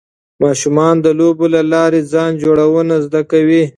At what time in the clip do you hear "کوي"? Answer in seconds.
3.31-3.63